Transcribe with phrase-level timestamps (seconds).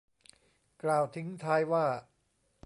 [0.83, 1.85] กล่าวทิ้งท้ายว่า